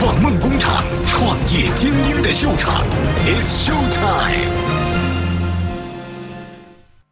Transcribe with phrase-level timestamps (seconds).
[0.00, 2.86] 创梦工厂，创业精英的秀场
[3.18, 4.50] ，It's Show Time。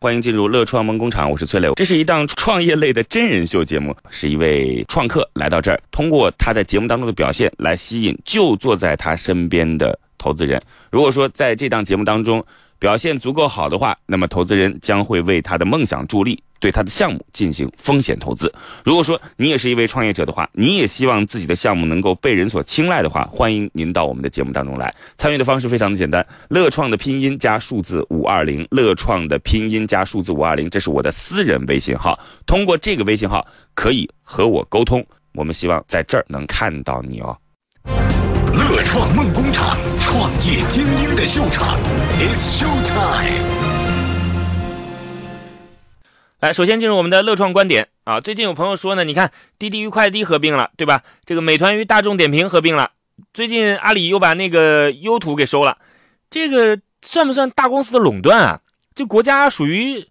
[0.01, 1.71] 欢迎进入乐创梦工厂，我是崔磊。
[1.75, 10.59] 这是一档创业类的真人秀节目，是一位创客来到这儿，通过他在节目当中的表现来吸引就坐在他身边的投资人。
[10.91, 12.43] 如果说在这档节目当中
[12.79, 18.53] 表现足够好的话，那么投资人将会为他的梦想助力，对他的项目进行风险投资。
[18.85, 24.95] 如果说你也是一位创业者的话，你也希望自己的项目能够被人所青睐的话，欢迎您到我们的节目当中来。
[25.17, 32.19] 参与的方式非常的简单，乐创的拼音加数字五二零，乐创的拼音加数字五二零，这是我的私人微信号。
[32.47, 37.37] 通过这个微信号可以和我沟通，我们希望在这儿能看到你哦。
[38.83, 41.79] 创梦工厂，创业精英的秀场
[42.19, 43.45] ，It's Show Time。
[46.41, 48.21] 来，首先进入我们的乐创观点啊。
[48.21, 51.03] 最近有朋友说呢，你看滴滴与快滴合并了，对吧？
[51.25, 52.91] 这个美团与大众点评合并了，
[53.35, 55.79] 最近阿里又把那个优图给收了，
[56.31, 58.61] 这个算不算大公司的垄断啊？
[58.95, 60.07] 这国家属于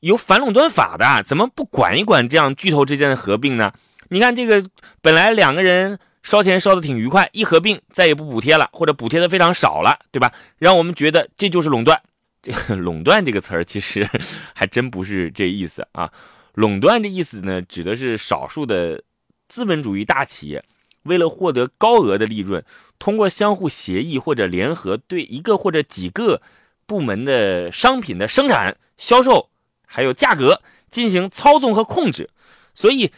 [0.00, 3.72] 有反垄断法的，怎么不管一管这样巨头之间的合并呢？
[4.10, 4.64] 你看这个
[5.02, 10.30] 本来两个人烧钱烧的挺愉快，一合并再也不补贴了，或者补贴的非常少了，对吧？
[10.58, 12.02] 让我们觉得这就是垄断。
[12.42, 14.06] 这 个垄断这个词儿其实
[14.54, 16.12] 还真不是这意思啊。
[16.52, 19.02] 垄断的意思呢，指的是少数的
[19.48, 20.62] 资本主义大企业
[21.04, 22.62] 为了获得高额的利润，
[22.98, 26.42] 通过相互协议或者联合，对一个或者几个
[26.84, 29.48] 部门的商品的生产、销售
[29.86, 32.28] 还有价格进行操纵和控制。
[32.74, 33.12] 所以，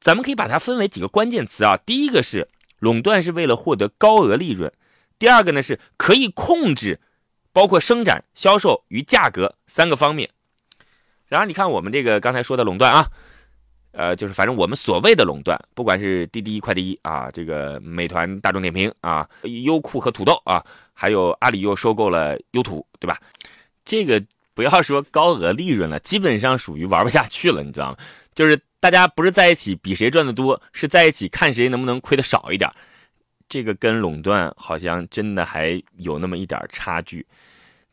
[0.00, 1.76] 咱们可以把它分为几个关键词啊。
[1.76, 2.48] 第一个是
[2.84, 4.70] 垄断是为了获得高额利润，
[5.18, 7.00] 第二个呢是可以控制。
[7.54, 10.28] 包括生产、销售与价格三个方面。
[11.28, 13.06] 然后你看我们这个刚才说的垄断啊，
[13.92, 23.20] 呃，就是反正我们所谓的垄断，不管是滴滴快滴啊，这个美团、大众点评啊，优酷和土豆啊，还有阿里又收购了优图，对吧？
[23.84, 24.20] 这个
[24.52, 27.98] 不要说高额利润了，基本上属于玩不下去了，你知道吗？
[28.34, 32.70] 就是大家不是在一起比谁赚的多，是在一起看谁能不能亏的少一点。
[33.48, 37.26] 这个跟垄断好像真的还有那么一点差距。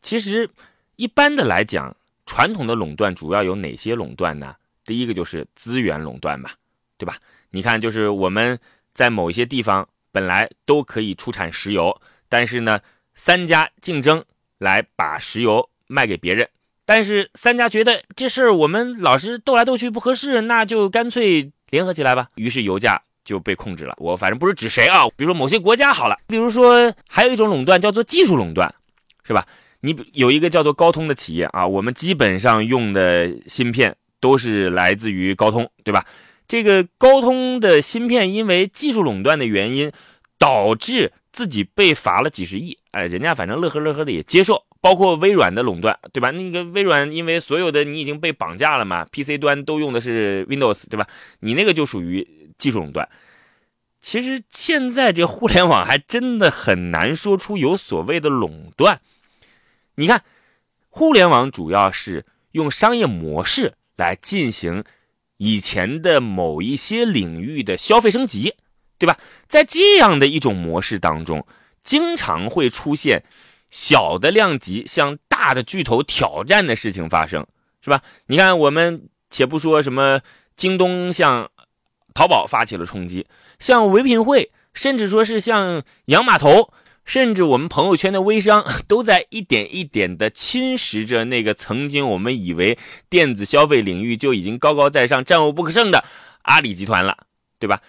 [0.00, 0.48] 其实，
[0.96, 1.94] 一般的来讲，
[2.26, 4.56] 传统的垄断主要有哪些垄断呢？
[4.84, 6.50] 第一个就是资源垄断嘛，
[6.96, 7.16] 对吧？
[7.50, 8.58] 你看，就是我们
[8.94, 12.80] 在某一些地方本来都可以出产石油，但是呢，
[13.14, 14.24] 三家竞争
[14.58, 16.48] 来把石油卖给别人，
[16.84, 22.28] 但是三家觉得这事儿我们老是斗来斗去不合适，那就干脆联合起来吧。
[22.34, 23.94] 于是油价就被控制了。
[23.98, 28.74] 我反正不是指谁啊，比如说某些国家好了，比如说还有一种垄断叫做技术垄断，
[29.24, 29.46] 是吧？
[29.80, 36.04] 你有一个叫做高通的企业啊，我们基本上用的芯片都是来自于高通，对吧？
[36.48, 39.90] 这个高通的芯片因为技术垄断的原因，
[40.38, 42.76] 导致自己被罚了几十亿。
[42.90, 44.64] 哎，人家反正乐呵乐呵的也接受。
[44.82, 46.32] 包括微软的垄断，对吧？
[46.32, 51.06] 那个微软因为所有的你已经被绑架了嘛，PC 端都用的是 Windows，对吧？
[51.38, 53.08] 你那个就属于技术垄断。
[54.00, 59.00] 其实现在这互联网还真的很难说出有所谓的垄断。
[59.94, 60.24] 你看，
[60.90, 64.82] 互联网主要是用商业模式来进行
[65.36, 68.56] 以前的某一些领域的消费升级，
[68.98, 69.16] 对吧？
[69.46, 71.46] 在这样的一种模式当中，
[71.84, 73.22] 经常会出现
[73.72, 77.44] 小的量级向大的巨头挑战的事情发生，
[77.82, 78.02] 是吧？
[78.26, 80.20] 你看，我们且不说什么
[80.56, 81.50] 京东向
[82.14, 83.26] 淘宝发起了冲击，
[83.58, 86.72] 像唯品会，甚至说是像洋码头。
[87.04, 92.78] 甚至我们朋友圈的微商都在一点一点的侵蚀着那个曾经我们以为
[93.10, 96.04] 电子消费领域就已经高高在上、战无不胜的
[96.42, 97.26] 阿里集团了，
[97.58, 97.80] 对吧？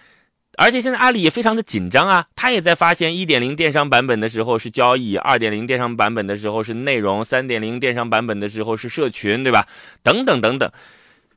[0.58, 9.68] 而且现在阿里也非常的紧张啊，他也在发现一点零电商版本的时候是交易，二点零电商版本的时候是内容，三点零电商版本的时候是社群，对吧？
[10.04, 10.72] 等等等等，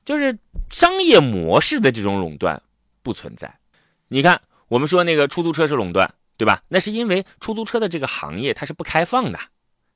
[0.05, 0.39] 就是
[0.71, 2.63] 商业模式的这种垄断
[3.03, 3.59] 不存在。
[4.09, 6.15] 你看，我们说那个出租车是垄断。
[6.39, 6.61] 对吧？
[6.69, 9.41] 那是因为出租车的这个行业它是不开放的，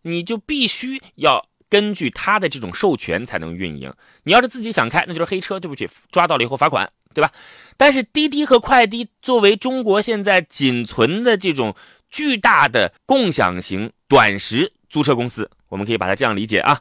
[0.00, 3.93] 你就必须要根据它的这种授权才能运营。
[4.23, 7.31] 你要是自己想开，那就是黑车，对不起，抓到了以后罚款，对吧？
[7.77, 11.75] 但是滴滴和快滴作为中国现在仅存的这种
[12.11, 16.81] 巨大的共享型短时租车公司，我们可以把它这样理解啊，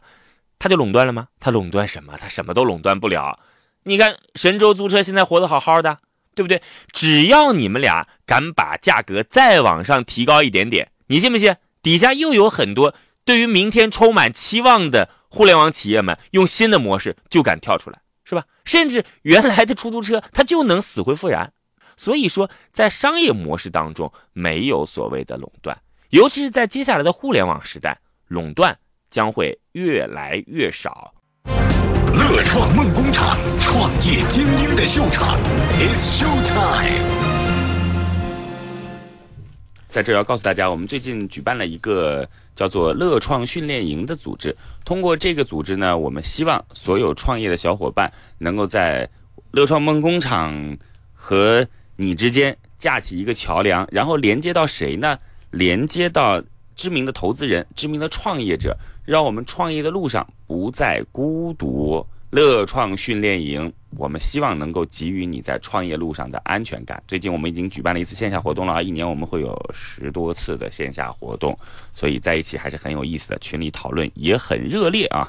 [0.58, 1.28] 它就垄断了吗？
[1.40, 2.18] 它垄断什么？
[2.20, 3.40] 它什么都垄断不了。
[3.84, 5.98] 你看神州租车现在活得好好的。
[6.36, 6.62] 对不对？
[6.94, 11.54] 只要你们俩敢把价格再往上提高一点点，你信不信？
[11.82, 12.96] 底下又有很多
[13.26, 18.00] 对于明天充满期望的互联网企业们，用新的模式就敢跳出来，
[18.30, 18.46] 是吧？
[18.64, 21.52] 甚至原来的出租车它就能死灰复燃。
[21.98, 25.76] 所以说，在商业模式当中，没有所谓的垄断，
[26.12, 28.78] 尤其是在接下来的互联网时代，垄断
[29.10, 31.14] 将会越来越少。
[32.14, 35.40] 乐创梦工厂，创业精英的秀场
[35.80, 37.29] ，It's Show Time。
[39.90, 44.56] 在这要告诉大家，我们最近举办了一个叫做“乐创训练营”的组织。
[44.86, 49.10] 通过这个组织呢，我们希望所有创业的小伙伴能够在
[49.50, 50.78] 乐创梦工厂
[51.14, 55.18] 和你之间架起一个桥梁，然后连接到谁呢？
[55.50, 56.40] 连接到
[56.76, 62.06] 知名的投资人、知名的创业者，让我们创业的路上不再孤独。
[62.32, 67.02] 乐创训练营，我们希望能够给予你在创业路上的安全感。
[67.08, 71.58] 最近我们已经举办了一次线下活动了啊，一年我们会有十多次的线下活动，
[71.96, 75.28] 所以在一起还是很有意思的，群里讨论也很热烈啊。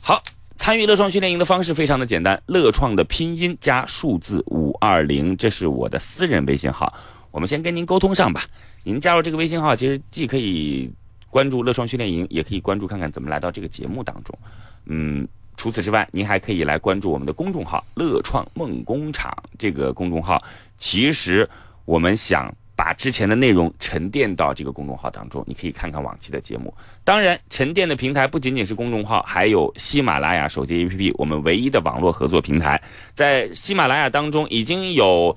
[0.00, 0.22] 好，
[0.56, 6.90] 参与乐创训练营的方式非常的简单，乐创的拼音加数字五二零，这是我的私人微信号，
[7.30, 8.42] 我们先跟您沟通上吧。
[8.84, 10.90] 您加入这个微信号，其实既可以
[11.28, 14.38] 关注乐创训练营，也可以关注看看怎么来到这个节目当中，
[14.86, 15.28] 嗯。
[15.62, 19.32] 除此之外，您还可以来关注我们的公众号“乐创梦工厂”。
[19.56, 20.42] 这个公众号
[20.76, 21.48] 其实
[21.84, 26.74] 我们想把之前的内容沉淀到这个公众号当中，你可以看看往期的节目。
[27.04, 32.82] 当然，沉淀的平台不仅仅是公众号，还有喜马拉雅手机 APP，我们唯一的网络合作平台。
[33.14, 35.36] 在喜马拉雅当中，已经有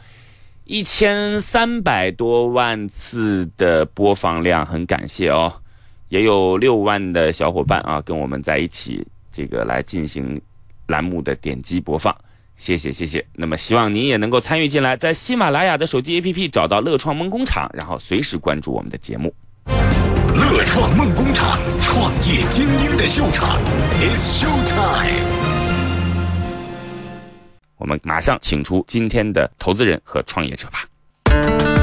[0.63, 5.53] 一千三百多万次的播放量，很感谢哦。
[6.09, 9.05] 也有六万的小伙伴啊，跟我们在一起。
[9.35, 10.39] 这个来进行
[10.87, 12.15] 栏目的点击播放，
[12.55, 13.25] 谢谢谢谢。
[13.33, 19.35] 那么希望您也能够参与进来，在喜马拉雅的手机 APP 找到乐创梦工厂，然后随时关注我们的节目。
[20.33, 23.59] 乐创梦工厂，创业精英的秀场
[23.99, 25.27] ，It's Show Time。
[27.75, 31.74] 我们马上请出今天的投资人和创业者吧。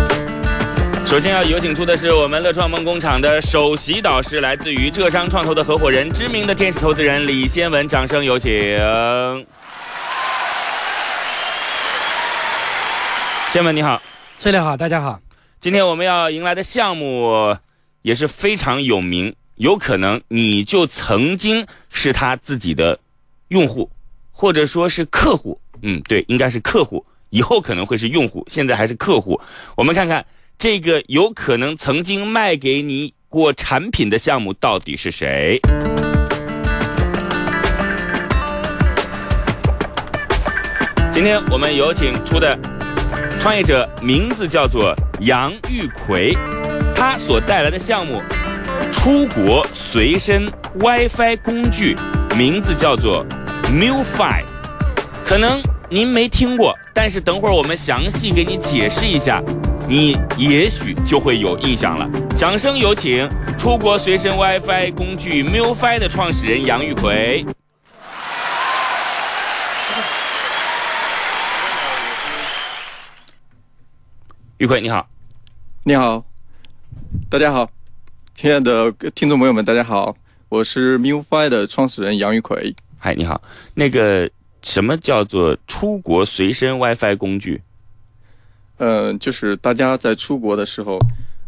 [1.12, 8.50] 首先要有请出的是我们乐创梦工厂的首席导师，来自于浙商创投的合伙人，知名的天使投资人李先文，掌声有请。
[13.50, 14.00] 先文你好，
[14.38, 15.20] 崔磊好，大家好。
[15.61, 17.55] 今天我们要迎来的项目
[18.00, 22.99] 也是非常有名，有可能你就曾经是他自己的
[23.49, 23.91] 用户，
[24.32, 25.61] 或者说是客户。
[25.82, 29.38] 嗯，对，应该是客户，以后可能会是用户，现在还是客户。
[29.76, 30.25] 我们看看。
[30.62, 35.61] 这个有可能曾经卖给你过产品的项目到底是谁？
[41.12, 42.56] 今天我们有请出的
[43.41, 46.32] 创业者名字叫做杨玉奎，
[46.94, 48.23] 他所带来的项目——
[48.94, 50.49] 出国随身
[50.79, 51.97] WiFi 工具，
[52.37, 53.26] 名字叫做
[53.64, 54.44] MuFi。
[55.25, 55.61] 可能
[55.91, 59.43] 您没听过，但是等会儿我们详细给你解释一下。
[59.88, 62.08] 你也许就会有印象了。
[62.38, 67.44] 掌声有请出国随身 WiFi 工具 MuFi 的创始人杨玉奎。
[74.58, 75.06] 玉奎，你好。
[75.85, 76.25] 你好，
[77.28, 77.69] 大家好，
[78.35, 80.17] 亲爱的听众朋友们，大家好，
[80.49, 82.75] 我是 MuFi 的创始人杨玉奎。
[82.96, 83.43] 嗨，你好。
[83.75, 84.31] 那个
[84.62, 87.61] 什么叫做出国随身 WiFi 工具？
[88.84, 90.99] 嗯，就是大家在出国的时候，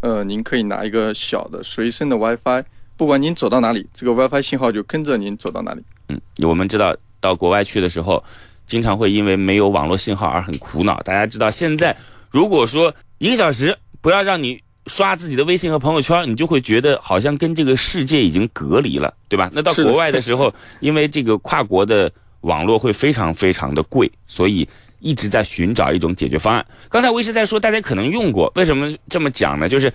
[0.03, 2.63] 呃，您可以拿一个小的随身的 WiFi，
[2.97, 5.82] 不管您走到哪里，这个 WiFi 信号就跟着您走到哪里。
[6.11, 8.23] 嗯，我们知道到国外去的时候，
[8.69, 11.03] 经常会因为没有网络信号而很苦恼。
[11.03, 11.97] 大家知道现在，
[12.31, 19.51] 如果说一个小时不要让你刷自己的微信和朋友圈，你就会觉得好像跟这个世界已经隔离了，对吧？
[19.53, 22.08] 那到国外的时候，因为这个跨国的
[22.43, 24.69] 网络会非常非常的贵，所以。
[25.05, 26.67] 一直在寻找一种解决方案。
[26.89, 29.69] 刚才我一直在说，大家可能用过，为什么这么讲呢？
[29.69, 29.93] 就是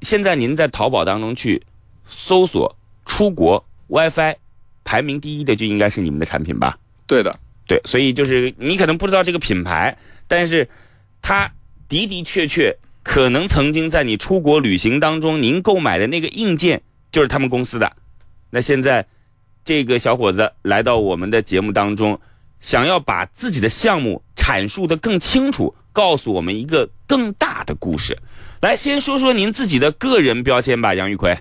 [0.00, 1.62] 现在您在淘宝当中去
[2.06, 2.74] 搜索
[3.04, 4.36] “出国 WiFi”，
[4.84, 6.78] 排名第一的就应该是你们的产品吧？
[7.06, 7.78] 对的，对。
[7.84, 9.94] 所以就是你可能不知道这个品牌，
[10.26, 10.66] 但是
[11.20, 11.52] 它
[11.90, 16.80] 的的确确可能曾经在你出国旅行当中，您购买的那个硬件
[17.12, 17.92] 就是他们公司的。
[18.48, 19.06] 那现在
[19.62, 22.18] 这个小伙子来到我们的节目当中。
[22.62, 28.16] 想要把自己的项目阐述的更清楚，告诉我们一个更大的故事。
[28.60, 31.36] 来，先说说您自己的个人标签吧，杨玉奎。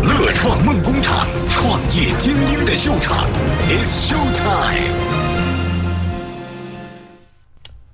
[0.00, 3.28] 乐创梦工厂，创业精英的秀场
[3.68, 4.94] ，It's Show Time。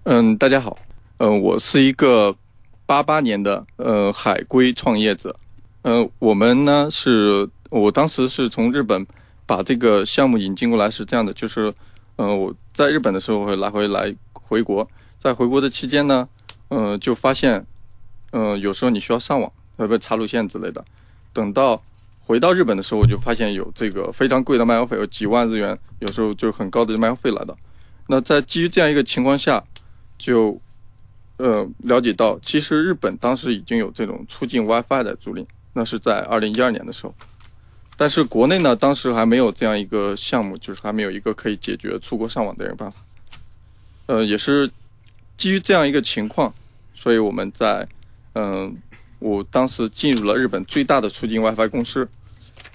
[0.02, 0.76] 嗯，大家好，
[1.16, 2.36] 嗯，我是一个
[2.84, 5.34] 八八年的呃海归创业者。
[5.80, 9.06] 呃，我们呢是我当时是从日本
[9.46, 11.72] 把这个项目引进过来，是这样的，就是。
[12.16, 16.28] 嗯，我在日本的时候会来回来回国，在回国的期间呢，
[16.68, 17.66] 呃，就发现，
[18.30, 20.84] 呃，有时候你需要上网，呃，不插路线之类的。
[21.32, 21.82] 等到
[22.20, 27.56] 回到日本的时候，我就发现有这个非常贵的漫游费，有几万日元，有时候就很高的漫游费来的。
[28.06, 29.64] 那在基于这样一个情况下，
[30.16, 30.60] 就
[31.38, 37.14] 呃了解到，其实日本当时已经有这种出境 WiFi 的租赁，那是在二零一二年的时候。
[37.96, 42.98] 但是国内呢，当时还没有这样一个项目，就是还没有一个可以解决出国上网的一个办法。
[44.06, 44.70] 呃，也是
[45.36, 46.52] 基于这样一个情况，
[46.94, 47.86] 所以我们在
[48.34, 48.76] 嗯、
[49.20, 52.08] 我当时进入了日本最大的出境 WiFi 公司，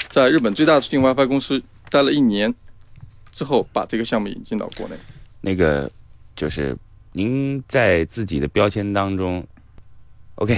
[0.09, 2.53] 在日本最大的出境 WiFi 公司待了一年
[3.31, 4.95] 之后，把这个项目引进到国内。
[5.41, 5.91] 那个
[6.38, 6.77] 就是
[7.11, 9.45] 您在自己的标签当中
[10.35, 10.55] ，OK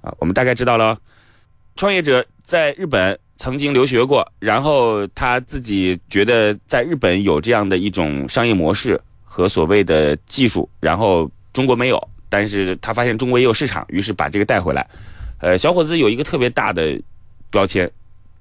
[0.00, 1.00] 啊，我们大概知道了。
[1.76, 14.86] 创业者在日本曾经留学过，然后他自己觉得在日本有这样的一种商业模式和所谓的技术，然后中国没有，但是他发现中国也有市场，于是把这个带回来。
[15.40, 16.98] 呃，小伙子有一个特别大的
[17.50, 17.90] 标签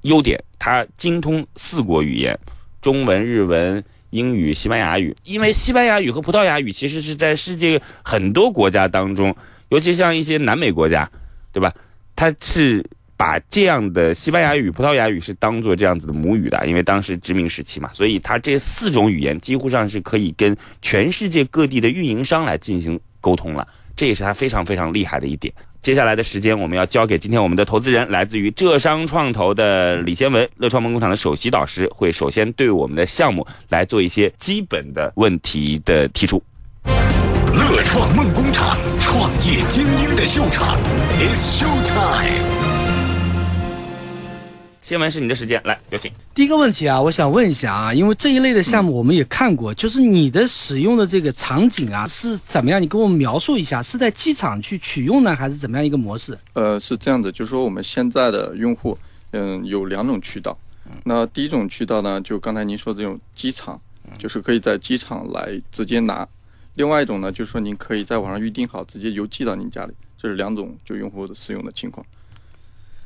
[0.03, 2.37] 优点，他精通四国语言，
[2.81, 5.15] 中文、日文、英语、西班牙语。
[5.25, 9.35] 因为西班牙语和葡萄牙语其实是在世界很多国家当中，
[9.69, 11.09] 尤其像一些南美国家，
[11.51, 11.73] 对吧？
[12.15, 12.85] 它是
[13.23, 23.65] 把这样的西班牙语、葡萄牙语是当做这样子的母语的，因为当时殖民时期嘛，所以它这四种语言几乎上是可以跟全世界各地的运营商来进行沟通了，
[23.95, 25.53] 这也是它非常非常厉害的一点。
[25.81, 36.43] 接下来的时间，我们要交给今天我们的投资人，来自于浙商创投的李先文，乐创梦工厂的首席导师，会首先对我们的项目来做一些基本的问题的提出。
[37.53, 40.77] 乐创梦工厂，创业精英的秀场
[41.21, 42.82] ，It's Show Time。
[44.83, 46.11] 先文是你的时间，来有请。
[46.35, 52.81] 第一个问题啊，我想问一下啊，因为这一类的项目我们也看过，就是你的使用的这个场景啊是怎么样？
[52.81, 56.37] 你给我们描述一下，是在机场去取用呢，还是怎么样一个模式？
[56.51, 58.97] 呃，是这样的，就是说我们现在的用户，
[59.31, 60.57] 嗯，有两种渠道。
[61.05, 63.79] 那第一种渠道呢，就刚才您说的这种机场，
[64.17, 66.27] 就是可以在机场来直接拿；
[66.75, 69.93] 另外一种呢，就是说您可以在网上预定好，直接邮寄到您家里。
[70.17, 72.05] 这是两种就用户的使用的情况。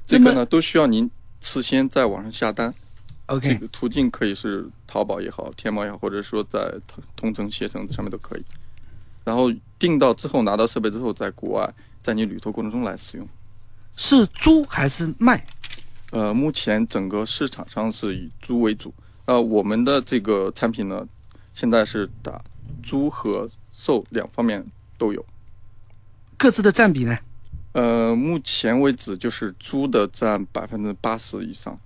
[0.08, 1.10] 这个呢，都需要您
[1.42, 2.74] 事先在网上下单。
[3.28, 8.44] OK，这个途径可以是淘宝也好，天猫也好，或者说在同同城、携程这上面都可以。
[9.26, 13.28] 然后订到之后，拿到设备之后，在国外，在你旅途过程中来使用。
[13.98, 15.46] 是租还是卖？
[16.12, 18.94] 呃，目前整个市场上是以租为主。
[19.26, 21.06] 呃，我们的这个产品呢，
[21.54, 22.42] 现在是打
[22.82, 24.66] 租和售两方面
[24.98, 25.26] 都有。
[26.38, 27.18] 各自的占比呢？
[27.78, 31.80] 呃，目前为止就是租的占百分之八十以上，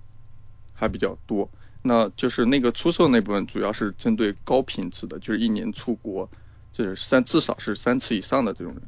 [0.72, 1.46] 还比较多。
[1.82, 6.26] 那就是那个出售那部分，主要是针对高品质的，就是一年出国，
[6.72, 8.82] 就是三至少是三次以上的这种人。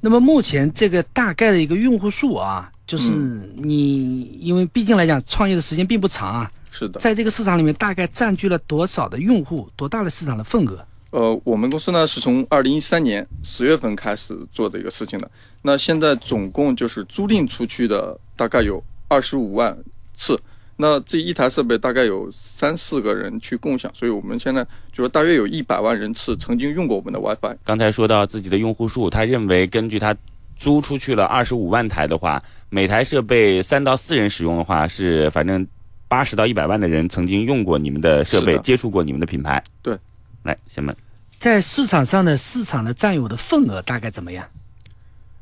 [0.00, 6.98] 那么目前这个大概的一个用户数啊，就是你，因为毕竟来讲，创业的时间并不长啊，是的。
[6.98, 10.82] 在这个市场里面大概占据了多少的用户，多大的市场的份额？
[11.10, 15.30] 呃，我们公司呢是从二零一三年十月份开始做的一个事情的。
[15.62, 19.76] 那现在总共就是租赁出去的大概有二十五万
[20.14, 20.40] 次。
[20.76, 27.54] 那这一台设备大概有三四个人去共享，所以我们现在就是大约有一百万人次曾经用过我们的 WiFi。
[27.64, 30.16] 刚才说到自己的用户数，他认为根据他
[30.56, 35.66] 租出去了二十五万台的话，每台设备三到四人使用的话，是反正
[36.08, 39.62] 八十到一百万的人曾经用过你们的设备接触过你们的品牌。
[39.82, 39.94] 对，
[40.42, 40.94] 来，先们
[41.38, 44.46] 在市场上的市场的占有的份额大概怎么样？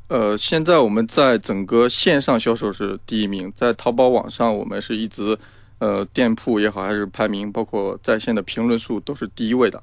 [0.07, 5.37] 呃，现在我们在整个线上销售是第一名，在淘宝网上我们是一直，
[5.77, 9.81] 呃，店铺也好还是排名，包括在线的评论数都是第一位的。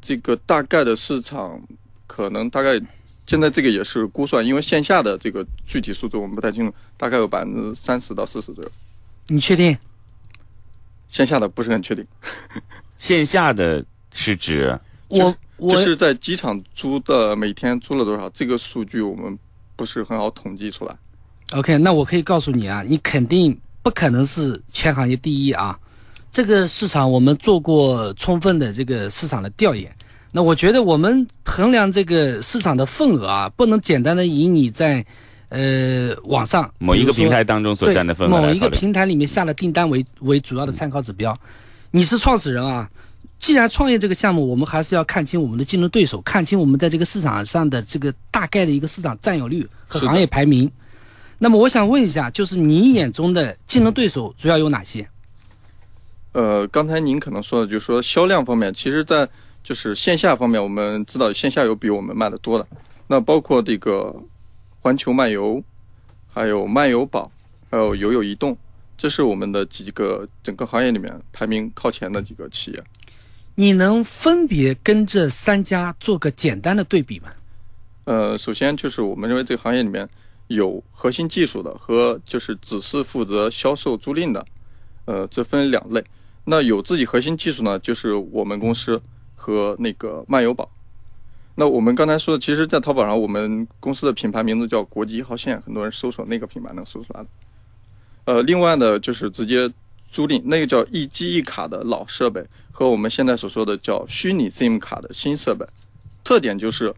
[0.00, 1.60] 这个大概的市场
[2.06, 2.80] 可能大概
[3.26, 8.70] 现在这个也是估算，因为线下的这个具体数字我们不太清楚，大概有百分之三十到四十左右，
[9.28, 9.76] 你确定？
[11.08, 12.06] 线下的不是很确定。
[12.98, 13.82] 线下的
[14.18, 14.76] 是指
[15.10, 19.38] 我我就是在机场租的每天租了多少，这个数据我们
[19.76, 20.96] 不是很好统计出来。
[21.52, 25.78] OK，那我可以告诉你啊，你肯定不可能是全行业第一啊。
[26.32, 29.94] 这个市场我们做过充分的这个市场的调研。
[30.32, 35.04] 那我觉得我们衡量这个市场的份额啊，不能简单的以你在
[35.48, 41.38] 呃网上某一个平台当中所占的份额某一个平台里面下的订单为为主要的参考指标。
[41.90, 42.86] 你是创始人啊，
[43.38, 50.70] 既然创业这个项目，我们还是要看清我们的竞争对手，看清我们在这个市场上的这个大概的一个市场占有率和行业排名。
[51.38, 55.08] 那么我想问一下，就是你眼中的竞争对手主要有哪些？
[56.32, 59.28] 呃，刚才您可能说的，就是说销量方面，其实，在
[59.62, 62.66] 就是线下方面，我们知道线下有比我们卖的多的，
[63.06, 64.14] 那包括这个
[64.80, 65.62] 环球漫游，
[66.28, 67.30] 还有漫游宝，
[67.70, 68.56] 还有游友移动，
[68.96, 72.84] 这是我们的几个整个行业里面排名靠前的几个企业。
[73.60, 77.28] 你能分别跟这三家做个简单的对比吗？
[78.04, 80.08] 呃，首先就是我们认为这个行业里面
[80.46, 84.46] 有核心技术的和就是只是负责销售租赁的，
[85.06, 86.04] 呃，这分两类。
[86.44, 89.02] 那有自己核心技术呢，就是我们公司
[89.34, 90.70] 和那个漫游宝。
[91.56, 97.28] 那我们刚才说的，其实，在淘宝上，我们公司的品牌名字叫国际一号线，很多人搜索那个品牌能搜出来的。
[98.26, 99.68] 呃，另外呢，就是直接
[100.10, 105.66] 租赁那个叫一机一卡的老设备，和我们现在所说的叫虚拟 SIM 卡的新设备，
[106.24, 106.94] 特点就是，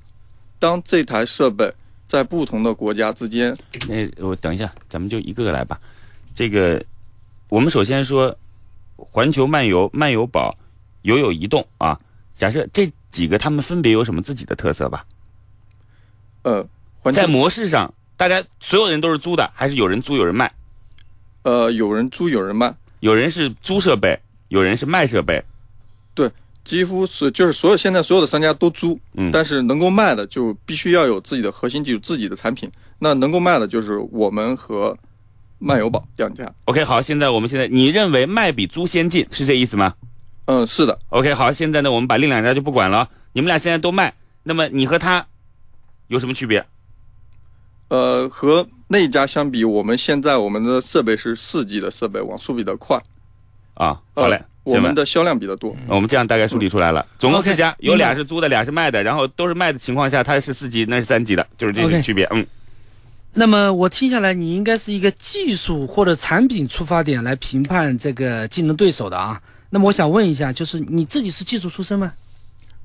[0.59, 1.73] 当这台设备
[2.07, 3.57] 在不同的国家之间，
[3.89, 5.79] 那我等一下，咱们就一个个来吧。
[6.35, 6.83] 这个，
[7.49, 8.37] 我们首先说
[8.97, 10.57] 环球漫游、漫游宝、
[11.03, 11.99] 游友移动啊。
[12.39, 15.05] 假设这几个他们分别有什么自己的特色吧？
[16.43, 16.67] 呃，
[17.01, 20.51] 环在模式上，大家所有人都是租的，还是有人租有人卖？
[21.43, 25.43] 呃有人租有人卖，有人是租设备，有人是卖设备。
[26.15, 26.31] 对
[26.63, 32.71] 几乎是就是所有现在所有的商家都租，嗯但是能够卖的就必须要有自己的核心技术、自己的产品。
[32.99, 34.97] 那能够卖的就是我们和
[35.59, 36.53] 漫游宝两家。
[36.67, 39.95] OK，好，现在我们现在你认为卖比租先进，是这意思吗
[40.47, 45.25] 嗯，是的，？OK，好，现在呢，我们把另两家就不管了，你们俩现在都卖，那么你和他
[46.09, 46.67] 有什么区别？
[47.89, 53.01] 呃，和那一家相比，我们现在我们的设备是四 G 的设备，网速比较快，
[53.75, 55.77] 啊，呃好嘞，我们的销量比较多。
[55.87, 62.27] 我们这样大概梳理出来了，总共四家，有俩是租的，俩是卖的，然后都是卖的情况下，它是四 G，，那是三 G 的，就是这个 OK 区别。
[62.33, 62.45] 嗯，
[63.33, 69.41] 那么我听下来，你应该是一个技术或者产品出发点来评判这个竞争对手的啊。
[69.71, 72.13] 那么我想问一下，就是你自己是技术出身吗？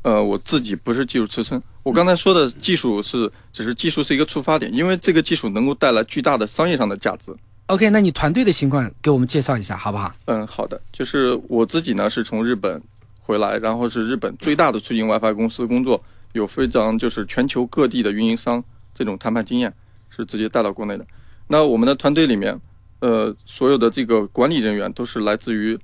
[0.03, 7.31] 呃，我自己不是技术出身，我刚才说的技术是只是技术是一个出发点，因为这个技术能够带来巨大的商业上的价值。
[7.67, 10.11] OK，那你团队的情况给我们介绍一下好不好？
[10.25, 12.81] 嗯，好的，就是我自己呢是从日本
[13.21, 18.63] 回来，然后是日本最大的出行 WiFi 公司工作，有非常就是全球各地的运营商
[18.95, 19.71] 这种谈判经验，
[20.09, 21.05] 是直接带到国内的。
[21.47, 22.59] 那我们的团队里面，
[22.97, 25.77] 呃，所有的这个管理人员都是来自于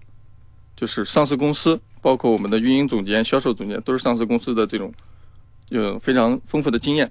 [0.75, 4.91] 就是上市公司，包括我们的运营总监、销售总监都是上市公司的这种
[5.79, 7.10] 有非常丰富的经验。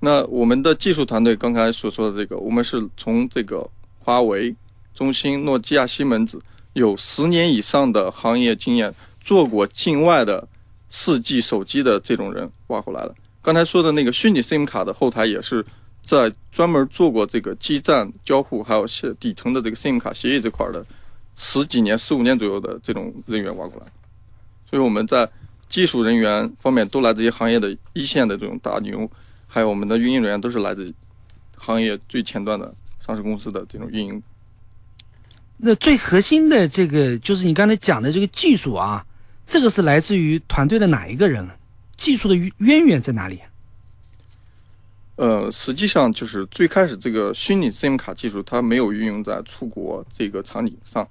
[0.00, 3.68] 那我们的技术团队刚才所说的这个，我们是从这个
[3.98, 4.54] 华为、
[4.94, 6.40] 中兴、诺基亚、西门子
[6.72, 10.46] 有十年以上的行业经验，做过境外的
[10.88, 13.14] 四 G 手机的这种人挖过来的。
[13.42, 15.64] 刚才说的那个虚拟 SIM 卡的后台也是
[16.02, 20.84] 在专门做过这个基站交互，还有是底层的这个 SIM 卡协议这块的
[21.36, 23.86] 十几年、十五年左右的这种人员挖过来。
[24.68, 25.28] 所以我们在
[25.70, 29.10] 技术人员方面都来自于行业的一线的这种大牛，
[29.46, 30.92] 还有我们的运营人员都是来自
[31.56, 34.22] 行业最前端的上市公司的这种运营
[35.56, 39.06] 那最核心的这个就是你刚才讲的这个技术啊，
[39.46, 41.48] 这个是来自于团队的哪一个人？
[41.96, 43.38] 技术的渊源在哪里？
[45.16, 51.06] 呃，实际上就是最开始这个虚拟 SIM 卡技术，它没有运用在出国这个场景上。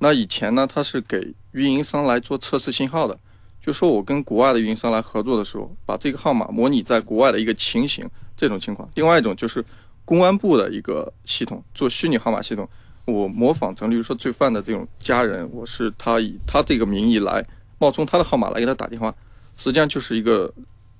[0.00, 3.16] 那以前呢，它是给运营商来做测试信号的，
[3.64, 8.86] 就说我跟国外的运营商来合作的时候，把这个号码模拟在国外的一个情形，这种情况。
[8.94, 9.64] 另外一种就是
[10.04, 12.68] 公安部的一个系统，做虚拟号码系统，
[13.06, 17.42] 我模仿成，比如说罪犯的这种家人，我是他以他这个名义来
[17.78, 19.14] 冒充他的号码来给他打电话，
[19.56, 20.52] 实际上就是一个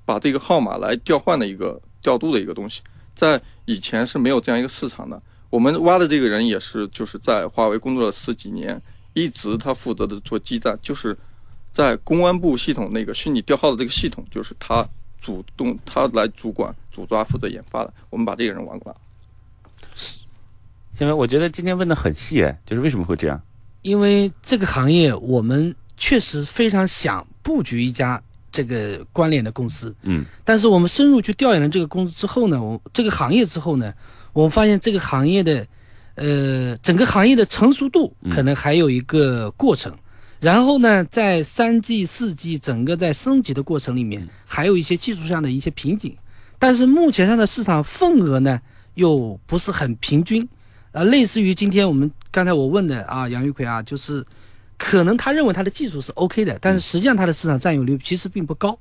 [0.06, 2.80] 把这个号码来调换的一个调度的一个东西，
[3.14, 5.20] 在以前是没有这样一个市场的。
[5.50, 8.80] 我们挖的这个人也是就是在华为工作了十几年，
[9.12, 11.14] 一直他负责的做基站，就是
[11.74, 17.92] 在公安部系统那个虚拟调号的这个系统，就是他主动他来主管主抓负责研发的。
[18.10, 18.98] 我们把这个人挖过来。
[21.00, 23.42] 因为我觉得今天问的很细，哎，就是为什么会这样？
[23.82, 33.92] 因为这个行业我们确实非常想布局一家这个关联的公司，嗯，但是我们深入去调研了这个公司之后呢，我这个行业之后呢，
[34.32, 35.66] 我们发现这个行业的，
[36.14, 39.92] 呃，整个行业的成熟度可能还有一个过程。
[40.44, 46.14] 然后呢，在三 G、四 G 整个在升级的过程里面，还有一些技术上的一些瓶颈，
[46.58, 48.60] 但是目前上的市场份额呢
[48.92, 50.46] 又不是很平均，
[50.92, 54.22] 呃，类似于今天我们刚才我问的啊，杨玉奎啊，就是
[54.76, 58.78] 可能他认为他的技术是 OK 的，但是实际上他的市场占有率其实并不高，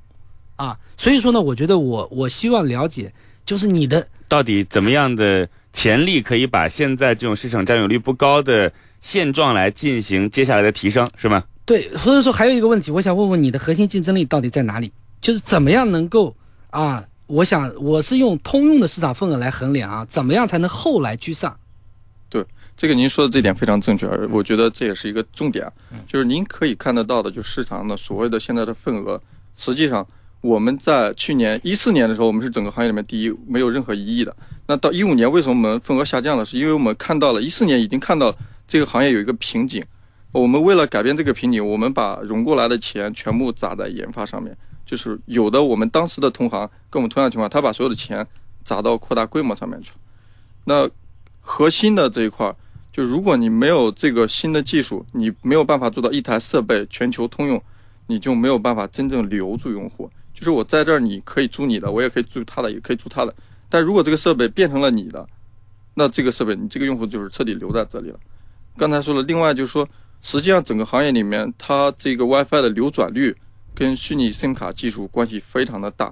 [0.58, 3.14] 啊，所以说呢，我觉得我我希望了解，
[3.46, 11.42] 就是你的到底怎么样的潜力可以把现在这种市场占有率不高的现状来进行接下来的提升，是吗？
[11.66, 14.92] 对，所以说还有一个问题，我想问问你的核心竞争力到底在哪里？
[15.22, 16.36] 就是怎么样能够
[16.70, 21.58] 啊我想我是用通用的市场份额来衡量啊，怎么样才能后来居上？
[22.30, 22.46] 对
[22.76, 25.72] 这个您说的这点非常正确，而我觉得这也是一个重点，
[26.06, 29.22] 就是您可以看得到的，就市场的所谓的现在的份额，
[29.56, 30.06] 实际上
[30.42, 34.36] 我们在去年一四年的时候，我们是整个行业里面第一，没有任何异议的。
[34.68, 36.44] 那到一五年，为什么我们份额下降了？
[36.44, 38.36] 是因为我们看到了一四年已经看到
[38.68, 39.82] 这个行业有一个瓶颈，
[40.34, 44.54] 我们为了改变这个瓶颈，我们把融过来的钱全部砸在研发上面，
[44.86, 48.28] 就是有的我们当时的同行跟我们同样情况，他把所有的钱
[48.66, 49.94] 砸到扩大规模上面去。
[50.66, 50.90] 那
[51.40, 52.54] 核心的这一块。
[52.92, 57.60] 就如果你没有这个新的技术，你没有办法做到一台设备全球通用，
[58.06, 60.08] 你就没有办法真正留住用户。
[60.32, 63.34] 就是我在这儿，你可以租你的，我也可以租他的，也可以租他的。
[63.68, 65.28] 但如果这个设备变成了你的，
[65.96, 68.20] 那这个设备你这个用户就是彻底留在这里了。
[68.78, 69.90] 刚才说了，另外就是说，
[70.24, 73.36] 实际上整个行业里面，它这个 WiFi 的流转率
[73.76, 76.12] 跟虚拟 SIM 卡技术关系非常的大。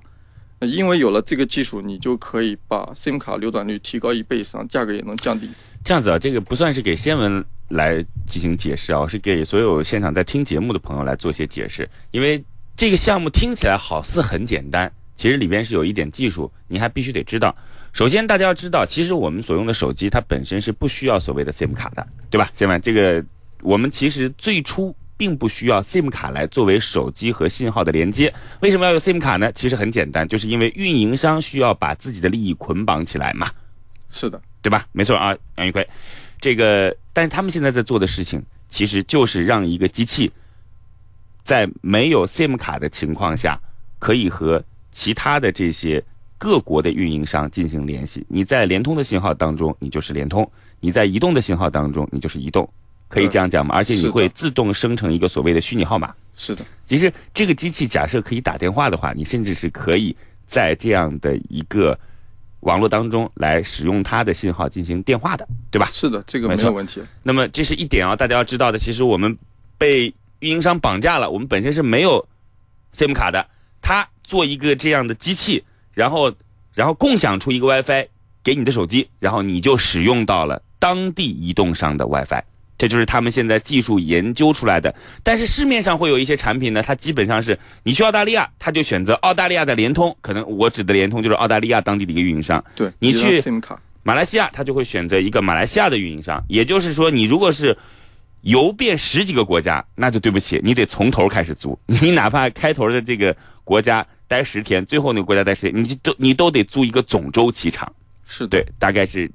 [0.60, 5.50] 因为有了这个技术，你就可以把 SIM 卡流转率提高一倍以上，价格也能降低。
[5.84, 11.90] 这样子啊，这个不算是给先文来进行解释啊，是给所有现场在听节目的朋友来做些解释。
[12.12, 12.44] 因为
[12.76, 17.56] 这个项目听起来好似很简单，其实里边是有一点技术，你还必须得知道。
[17.92, 22.52] 首先，大家要知道，其实我们所用的手机它本身是不需要所谓的 SIM 卡的，对吧？
[22.56, 23.26] 先文，这个
[23.64, 24.96] 我们其实最初。
[25.18, 28.34] 并不需要 SIM 卡来作为手机和信号的连接。
[28.62, 29.52] 为什么要用 SIM 卡呢？
[29.52, 33.52] 其实很简单，就是因为运营商需要把自己的利益捆绑起来嘛。
[34.10, 34.88] 是的，对吧？
[34.92, 35.88] 没错啊，杨玉奎。
[36.40, 40.32] 这个，但是他们现在在做的事情，其实就是让一个机器
[41.44, 43.62] 在没有 SIM 卡的情况下，
[44.00, 46.04] 可以和其他的这些
[46.40, 48.26] 各国的运营商进行联系。
[48.28, 50.44] 你在联通的信号当中，你就是联通；
[50.80, 52.68] 你在移动的信号当中，你就是移动。
[53.12, 53.76] 可以这样讲吗？
[53.76, 56.12] 而且你会自动生成一个所谓的虚拟号码。
[56.36, 60.16] 是的，其实这个机器假设可以打电话的话，你甚至是可以
[60.48, 61.98] 在这样的一个
[62.62, 65.90] 网络当中来使用它的信号进行电话的，对吧？
[65.92, 67.02] 是的，这个没有问题。
[67.22, 68.80] 那么这是一点啊，大家要知道的。
[68.80, 69.38] 其实我们
[69.78, 72.26] 被运营商绑架了，我们本身是没有
[72.94, 73.46] SIM 卡的，
[73.82, 76.34] 他做一个这样的机器，然后
[76.74, 78.08] 然后共享出一个 WiFi
[78.42, 82.42] 给你的手机，然后你就使用到了当地移动商的 WiFi。
[82.82, 84.92] 这就是他们现在技术研究出来的，
[85.22, 92.64] 但是市面上会有一些产品呢，它基本上是你去澳大利亚，他就选择澳大利亚的联通，可能我指的联通就是澳大利亚当地的一个运营商。
[92.76, 93.40] 对，你去
[94.02, 96.44] 马来西亚，他就会选择一个马来西亚的运营商。
[96.48, 97.78] 也就是说，你如果是
[98.42, 101.78] 游遍十几个国家，那就对不起，你得从头开始租。
[101.86, 107.94] 你哪怕开头的这个国家待十天，最后那个国家待十天，你都你都得租一个总周期长。
[108.26, 109.32] 是对，大概是。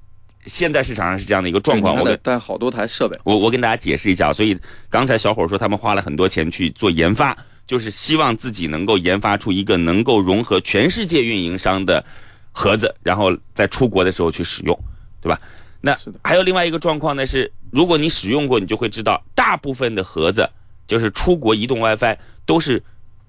[0.47, 3.19] 现在市场上是这样的一个状况，我得带好多台设备。
[3.25, 4.57] 我我跟大家解释一下，所以
[4.89, 12.05] 刚才小伙说他们花了很多钱去做研发，就是希望自己能够研发出一个能够融合全世界运营商的
[12.53, 14.79] 盒子，然后在出国的时候去使用，
[15.21, 15.41] 对吧？
[15.81, 20.49] 那还有另外一个状况呢，是如果你使用过，你就会知道，大部分的盒子
[20.87, 22.83] 就是出国移动 WiFi 都是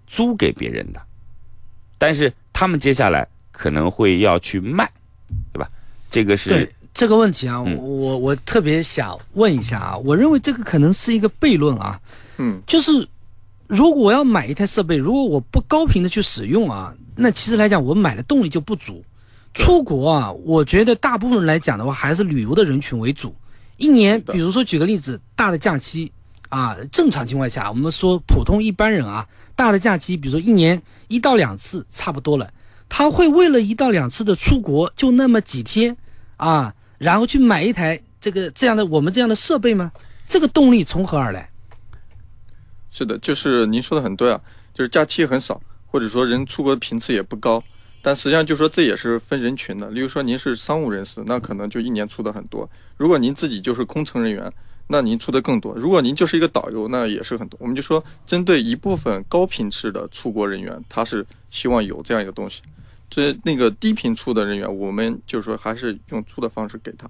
[0.06, 1.02] 租给别人的，
[1.98, 4.90] 但是他们接下来可能会要去卖，
[5.52, 5.68] 对吧？
[6.12, 6.72] 这个是。
[6.98, 12.02] 这个问题啊，我我特别想问一下啊，我认为这个可能是一个悖论啊，
[12.40, 13.08] 嗯，就是
[13.68, 19.06] 如果我要买一台设备，如果我不高频的去使用啊，那其实来讲我买的动力就不足。
[19.54, 23.36] 出国啊，我觉得大部分人来讲的话，还是旅游的人群为主。
[23.78, 26.12] 一年，比如说举个例子，大的假期
[26.50, 32.52] 啊，正常情况下，我们说普通一般人啊，大的假期，比如说一年一到两次差不多了，
[32.90, 35.96] 他会为了一到两次的出国，就那么几天
[36.38, 36.74] 啊。
[36.98, 39.92] 然后去买一台这个这样的我们这样的设备吗？
[40.28, 41.50] 这个动力从何而来？
[42.92, 44.42] 是的，就是您说的很对啊，
[44.74, 47.64] 就是假期很少，或者说人出国的频次也不高，
[48.02, 49.90] 但实际上就说这也是分人群的。
[49.92, 54.52] 例如说您是商务人士，那可能就一年出的很多；如果您自己就是空乘人员，
[54.88, 57.58] 那您出的更多；如果您就是一个导游，那也是很多。
[57.62, 62.62] 我们就说针对一部分高频次的出国人员，他是希望有这样一个东西。
[63.10, 67.10] 这那个低频出的人员，我们就是说还是用租的方式给他。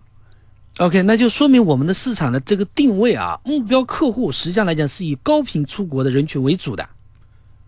[0.79, 6.87] OK，那就说明我们的市场的这个定位啊，目标客户实际上来讲是以高频出国的人群为主的。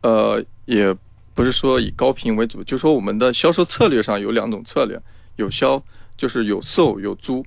[0.02, 0.96] 呃，也
[1.34, 5.02] 不是说以高频为主，就说我们的销售策略上有两种策略，
[5.38, 5.84] 有销
[6.16, 7.44] 就是有售有租。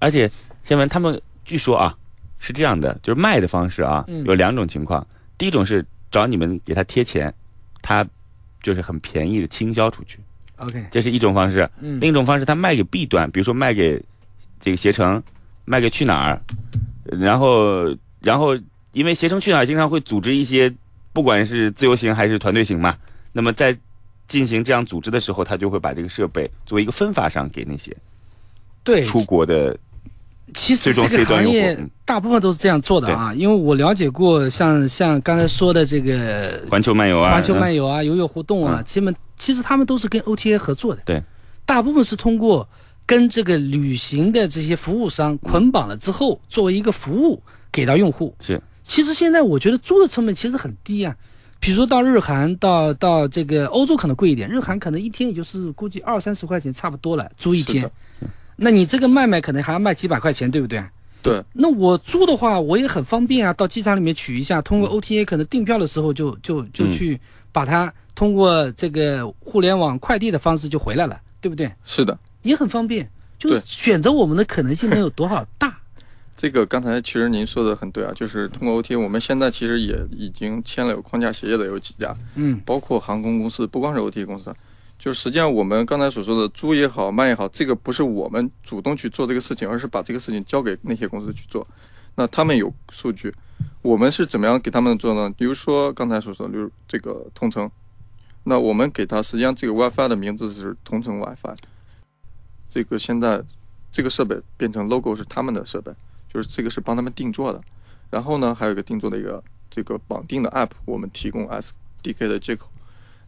[0.00, 0.28] 而且，
[0.64, 1.96] 先文他们据说啊
[2.40, 5.06] 是这样的，就是卖的方式啊有两种情况，
[5.38, 7.32] 第一种是找你们给他贴钱，
[7.80, 8.04] 他。
[8.62, 10.18] 就是很便宜的倾销出去
[10.56, 11.68] ，OK，这是一种方式。
[11.80, 14.02] 嗯，另一种方式，他卖给 B 端，比如说卖给
[14.60, 15.22] 这个携程，
[15.64, 16.40] 卖给去哪儿，
[17.04, 18.58] 然后然后
[18.92, 20.72] 因为携程去哪儿经常会组织一些，
[21.12, 22.96] 不管是自由行还是团队行嘛，
[23.32, 23.76] 那么在
[24.26, 27.96] 进行这样组织的时候，他就会把这个设备作为一个分发商给那些
[28.82, 29.78] 对，出国的。
[30.54, 41.02] 其实这个行业大部分都是这样做的啊，因为我了解过像像刚才说的这个环球漫游啊，环球漫游，游啊、游游互动啊基本其实他们都是跟 OTA 合作的。
[41.04, 41.22] 对，
[41.64, 42.68] 大部分是通过
[43.06, 48.34] 跟这个旅行的这些服务商捆绑了之后，作为一个服务给到用户。
[48.40, 51.14] 是，其实现在我觉得租的成本其实很低啊，
[51.60, 57.88] 比如说到日韩，到到这个欧洲可能贵一点，日韩可能一天也就是估计二三十块钱差不多了，租一天。
[58.60, 60.84] 那你这个卖卖可能还要卖几百块钱，对不对？
[61.22, 67.20] 对，那我租的话，我也很方便啊，到机场里面取一下，通过 OTA 可能订票的时候就就就嗯去
[67.52, 71.70] 把它通过这个互联网快递的方式就回来了，对不对？
[71.84, 72.16] 是的。
[72.42, 75.76] 也很方便，就是选择我们的可能性能有多少大？
[76.36, 84.54] 这个刚才其实您说的很对啊，就是通过 OTA，我们现在其实也已经签了有框架协议的有几家，嗯，包括航空公司，不光是 OTA 公司，
[84.98, 91.64] 就实际上我们刚才所说的租也好卖也好，这个不是我们主动去做这个事情，而是把这个事情交给那些公司去做。
[92.16, 93.32] 那他们有数据，
[93.80, 95.32] 我们是怎么样给他们做呢？
[95.38, 97.70] 比如说刚才所说的，就是这个同城，
[98.42, 101.54] 那我们给它实际上这个 WiFi 的名字是同城 WiFi，
[102.68, 103.40] 这个现在
[103.92, 105.92] 这个设备变成 logo 是他们的设备，
[106.32, 107.60] 就是这个是帮他们定做的。
[108.10, 112.68] 然后呢，还有一个定做的一个这个绑定的 app，我们提供 SDK 的接口。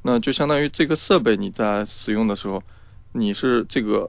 [0.02, 2.62] 那就相当于这个设备你在使用的时候，
[3.12, 4.08] 你是这个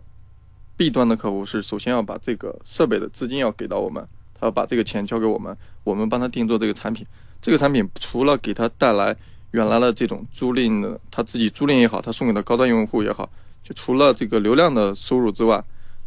[0.77, 7.06] B 端的客户是首先要把这个设备的资金要给到我们，他要把这个钱交给我们，我们帮他定做这个产品。
[7.41, 9.15] 这个产品除了给他带来
[9.51, 13.30] 原来的这种租赁的，他自己租赁也好，他送给的高端用户也好，
[13.63, 15.63] 就除了这个流量的收入之外，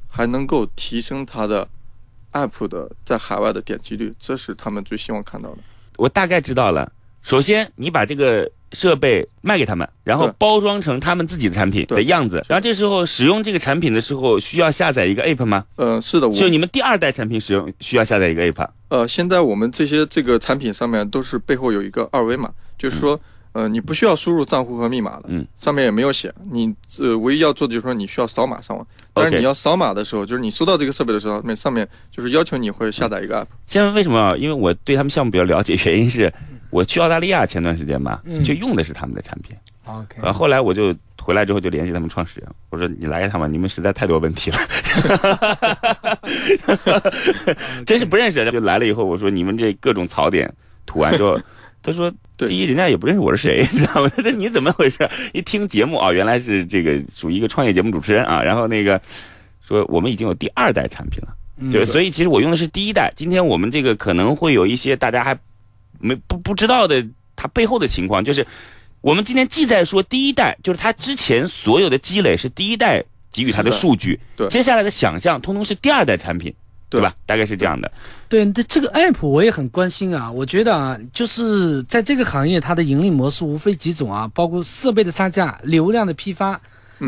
[0.08, 1.68] 还能够提升他的
[2.32, 5.58] app 的在海外的点击率，这是他们最希望看到的。
[5.96, 6.90] 我大概知道了。
[7.24, 15.64] 首先，你把这个设备卖给他们，然后包装成他们自己的产品的样子，然后这时候使用这个产品的时候，需要下载一个 app 吗？
[15.76, 18.68] 呃，是的，我就你们第二代产品使用需要下载一个 app。
[18.88, 23.18] 呃，现在我们这些这个产品上面都是背后有一个二维码，就是说，
[23.52, 34.18] 呃，你不需要输入账户和密码的，嗯，上面也没有写，你呃唯一要做的就是说你需要扫码上网，但是你要扫码的时候，就是你收到这个设备的时候，那上面就是要求你会下载一个 app，现在为什么？
[34.18, 34.36] 啊？
[34.36, 36.30] 因为我对他们项目比较了解，原因是
[36.74, 44.58] 我去澳大利亚前段时间吧，嗯就用的是他们的产品，OK，然后后来我就回来之后就联系他们创始人，我说你来一趟吧，你们实在太多问题了，
[47.86, 50.52] 真是不认识，就来了以后我说你们这各种槽点
[50.84, 51.40] 吐完之后，
[51.80, 54.10] 他说 第一人家也不认识我是谁，你知道吗？
[54.18, 55.08] 那你怎么回事？
[55.32, 59.00] 一听节目啊，原来是这个属于一个创业节目主持人啊，然后那个
[59.64, 61.28] 说我们已经有第二代产品了。
[61.56, 63.12] 嗯就是所以其实我用的是第一代。
[63.14, 65.38] 今天我们这个可能会有一些大家还
[66.04, 68.46] 没不不知道的它背后的情况，就是
[69.00, 76.54] 我们今天既在说第一代，就是它之前所有的积累是第一代给予它的数据，对接下来的想象通通是第二代产品，
[76.88, 77.14] 对吧？
[77.26, 77.90] 大概是这样的。
[78.28, 80.30] 对，这这个 app 我也很关心啊。
[80.30, 86.60] 我觉得啊，就是在这个行业，它的盈利模式无非几种啊，包括设备的差价、流量的批发，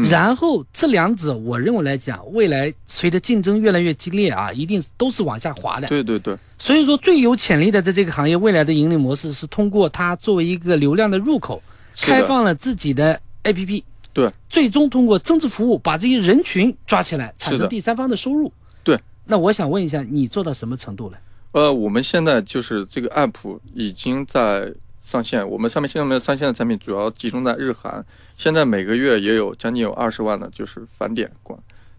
[0.03, 5.89] 嗯然后这两者，我认为来讲，未来随着竞争越来越激烈啊，一定都是往下滑的。
[5.89, 11.63] 对对对，所以说，最有潜力的在这个行业未来的盈利模式是通过它作为一个流量的入口，
[11.97, 13.83] 开放了自己的 APP，
[14.13, 18.53] 对，最终通过增值服务把这些人群抓起来，产生第三方的收入。
[18.85, 21.19] 对，那我想问一下，你做到什么程度了？
[21.53, 24.71] 呃，我们现在就是这个 app 已经在
[25.07, 28.05] 上线，我们上面现在面上线的产品主要集中在日韩，
[28.37, 31.57] 现在每个月也有将近有二十万的，就是返点管，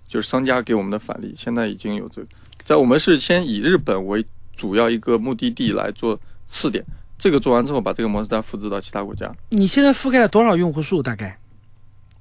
[0.09, 2.27] 就是商家给我们的返利，现在已经有这个，
[2.65, 6.83] 在我们是先以日本为主要一个目的地来做试点，
[7.17, 9.33] 这个做完之后，把这个模式再复制到其他国家。
[9.47, 11.01] 你现在覆盖了多少用户数？
[11.01, 11.39] 大概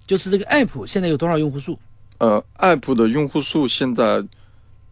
[0.06, 1.76] 就是这个 app 现在有多少用户数？
[2.18, 4.24] 呃，app 的用户数现在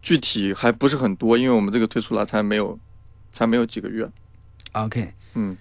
[0.01, 2.77] 具体还不是很多，因为我们这个推出来才没有，
[3.31, 4.05] 才没有几个月。
[4.73, 5.55] OK，嗯，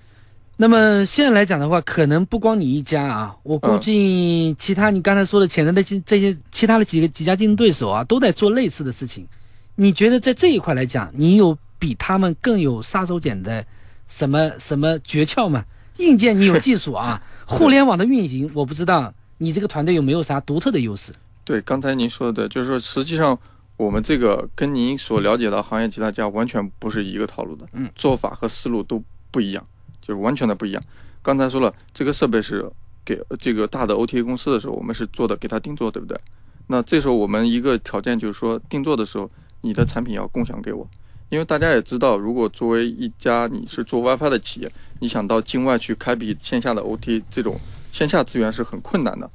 [0.56, 9.26] 那么现在来讲的话，可能不光你一家啊，我估计其他你刚才说的潜在的这这些其他的几个几家竞争对手啊，都在做类似的事情。
[9.74, 13.66] 你觉得在这一块来讲，你有比他们更有杀手锏的
[14.06, 15.64] 什么什么诀窍吗？
[15.98, 21.12] 硬件你有技术啊， 互联网的运营，我不知道你这个团队有没有啥独特的优势？
[21.44, 23.36] 对，刚才您说的，就是说实际上
[23.76, 29.66] 我们这个跟您所了解的行业其他家完全不是一个套路的，嗯，做法和思路都不一样，
[30.06, 30.82] 就是完全的不一样。
[31.22, 32.70] 刚才说了，这个设备是
[33.02, 36.18] 给这个大的 OTA 公司的时候，我们是做的给他定做，对不对？
[36.66, 39.30] 那这时候我们一个条件就是说，定做的时候，
[39.62, 40.86] 你的产品要共享给我，
[41.30, 47.58] 因为大家也知道，如果作为一家你是做 WiFi 的企业，你想到境外去开辟线下的 OTA 这种
[47.90, 49.30] 线下资源是很困难的。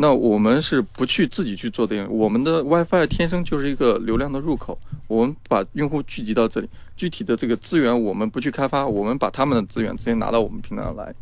[0.00, 11.12] 那我们是不去自己去做这个，我们的 WiFi 天生就是一个流量的入口，我们把用户聚集到这里，具体的这个资源我们不去开发，我们把他们的资源直接拿到我们平台上来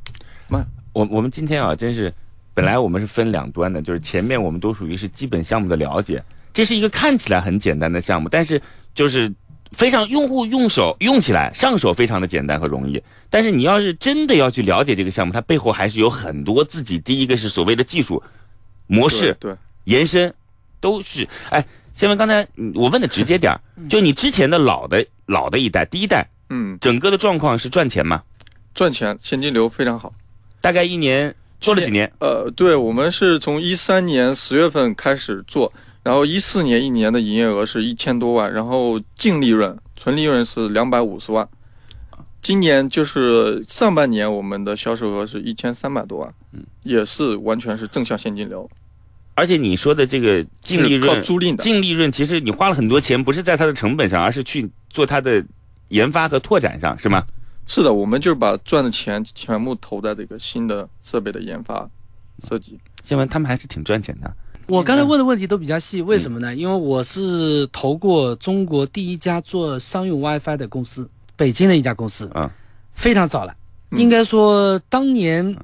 [0.49, 0.63] 卖。
[0.93, 2.13] 我我们今天啊，真是
[2.53, 8.61] 本来我们是分两端的，就是前面我们都属于是基本项目的了解，这是一个看起来很简单的项目，但是
[8.95, 9.33] 就是
[9.73, 18.23] 非常用户用手用起来上手非常的简单和容易，但是你要是真的要去了解这个项目，它背后还是有很多自己第一个是所谓的技术
[18.87, 20.33] 模式对，延伸，
[20.81, 21.65] 都是哎。
[21.95, 28.23] 先问刚才嗯我问的直接点儿，就你之前的老的老的一代第一代，嗯，整个的状况是赚钱吗？
[28.75, 30.13] 赚钱现金流非常好。
[30.61, 32.13] 大概一年做了几年？
[32.21, 35.73] 呃，对，我们是从一三年十月份开始做，
[36.03, 41.49] 然后一四年一年的营业额是一千多万，然后净利润、纯利润是两百五十万。
[42.47, 48.71] 今年就是上半年我们的销售额是一千三百多万，嗯，也是完全是正向现金流，
[49.35, 51.65] 而且你说的这个净利润，租赁的。
[51.65, 55.45] 净利润其实你花了很多钱，不是在它的成本上，而是去做它的
[55.89, 57.27] 研发和拓展上，是吗？
[57.67, 61.91] 是的，我们就是把赚的钱全部投在这个新的设备的研发、
[62.49, 62.79] 设计。
[63.03, 64.33] 新闻他们还是挺赚钱的。
[64.69, 66.55] 我刚才问的问题都比较细，为什么呢？
[66.55, 72.49] 因为我是投过中国第一家做商用 WiFi 的公司，北京的一家公司，嗯，
[72.95, 73.55] 非常早了。
[73.91, 74.01] 嗯。
[74.01, 75.55] 应该说当年，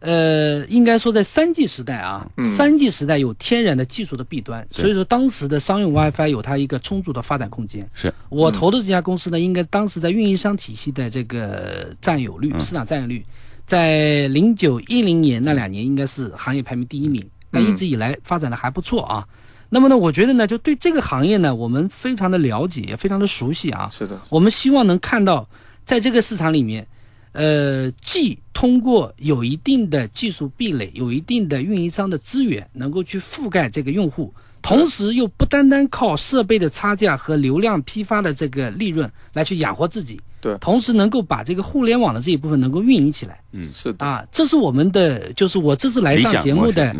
[0.00, 2.46] 呃，应该说在三 G 时代啊，嗯。
[2.46, 4.82] 三 G 时代有天然的技术的弊端，对。
[4.82, 7.88] 所以说当时的商用 WiFi 有它一个充足的发展空间。
[7.94, 8.12] 是。
[8.28, 12.60] 我投的这家公司呢，应该当时在运营商体系的这个占有率、嗯。
[12.60, 13.24] 市场占有率，
[13.64, 19.26] 在零九一零年那两年应该是行业排名第一名，但一直以来发展的还不错啊。
[19.74, 23.90] 那么呢，我觉得呢，就对这个行业呢，我们非常的了解，也非常的熟悉啊。
[23.90, 25.44] 是的，我们希望能看到，
[25.84, 26.86] 在这个市场里面，
[27.32, 34.32] 呃，既通过有一定的技术壁垒，有一定的运营商的资源，能够去覆盖这个用户，
[34.62, 40.56] 同时又不单单靠设备的差价和流量批发的这个利润来去养活自己，对。
[40.58, 43.40] 同时能够把这个互联网的这一部分能够运营起来。
[43.50, 46.94] 嗯是的，啊，这是我们的，就是我这次来上节目的。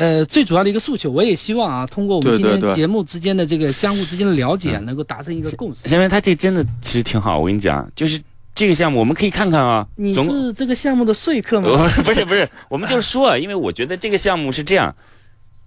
[0.00, 5.86] 呃，最主要的一个诉求，我也希望啊，通过我们今天节目之间的这个相互之间的了解啊，能够达成一个共识。
[5.90, 7.38] 因为他这真的其实挺好。
[7.38, 8.18] 我跟你讲，就是
[8.54, 9.86] 这个项目我们可以看看啊。
[9.96, 11.86] 你是这个项目的说客吗？
[12.02, 14.96] 不是不是，我们就是说，因为我觉得这个项目是这样，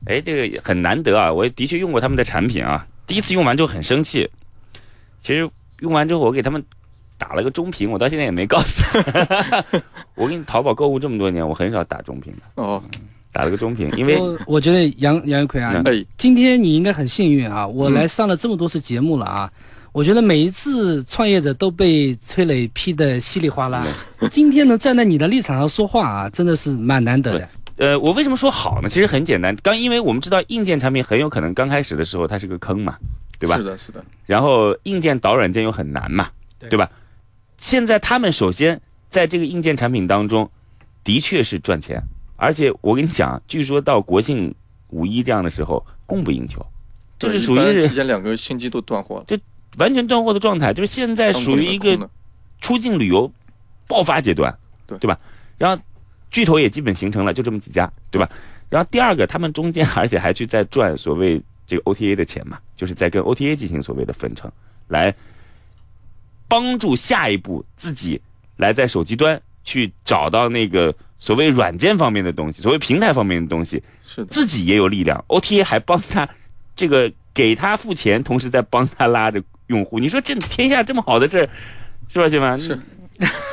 [0.07, 1.31] 哎，这个很难得啊。
[1.31, 4.27] 我的确用过他们的产品啊，第一次用完之后很生气。
[5.21, 5.47] 其实
[5.81, 6.63] 用完之后，我给他们
[7.19, 9.63] 打了个中评，我到现在也没告诉他。
[10.15, 12.83] 我给你淘宝购物这么多年，我很少打中评的，哦，
[13.33, 15.83] 打了个中评， 因为我我觉得杨杨玉奎啊，
[16.15, 19.51] 今天你应该很幸运啊，我来上了这么多次节目了啊。
[19.91, 23.85] 我觉得每一次创业者都被崔磊批得稀里哗啦，
[24.31, 27.49] 今天能站在你的立场上说话啊，真的是蛮难得的。
[27.77, 28.89] 呃，我为什么说好呢？
[28.89, 32.97] 其实很简单，刚因为我们知道硬件产品很有可能刚开始的时候它是个坑嘛，
[33.39, 33.63] 对吧是？
[33.63, 36.89] 的，是的，然后硬件导软件又很难嘛，对对吧？
[37.59, 40.49] 现在他们首先在这个硬件产品当中，
[41.03, 42.01] 的确是赚钱，
[42.43, 44.53] 而且我跟你讲，据说到国庆、
[44.89, 46.65] 五一这样的时候供不应求，
[47.17, 49.39] 这是属于是提前两个星期都断货了，
[49.77, 52.09] 完全断货的状态，就是现在属于一个
[52.59, 53.31] 出境旅游
[53.87, 54.53] 爆发阶段，
[54.85, 55.17] 对对吧？
[55.57, 55.81] 然后
[56.31, 58.29] 巨头也基本形成了，就这么几家，对吧？
[58.69, 64.51] 然后第二个，他们中间而且还去在赚所谓这个 OTA 的钱嘛，就是在跟 OTA 进行所谓的分成，
[64.89, 65.15] 来
[66.47, 68.19] 帮助下一步自己
[68.57, 76.27] 来在手机端去找到那个所谓软件方面的东西，所谓平台方面的东西，是的，自己也有力量，OTA 还帮他
[76.75, 79.99] 这个给他付钱，同时在帮他拉着用户。
[79.99, 81.49] 你说这天下这么好的事儿，
[82.09, 82.59] 是吧，谢凡？
[82.59, 82.77] 是，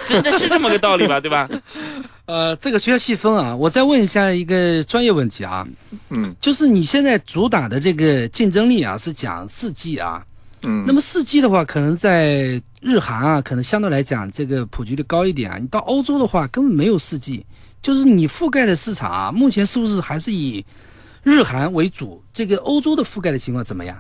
[0.09, 1.21] 真的是这么个道理吧？
[1.21, 1.49] 对吧？
[2.27, 3.55] 呃，这个需要细分啊。
[3.55, 5.65] 我再问一下一个专业问题啊，
[6.09, 10.27] 嗯就是你现在主打的这个竞争力啊，是讲四 G 啊。
[10.63, 15.57] 嗯，那么四 G 的话，可能在日韩啊，可能相对来讲这个普及率高一点啊。
[15.57, 17.47] 你到欧洲的话，根本没有四 G，
[17.83, 20.65] 就是你覆盖的市场啊，目前是不是还是以
[21.23, 22.23] 日韩为主？
[22.33, 23.99] 这个欧洲的覆盖的情况怎么样？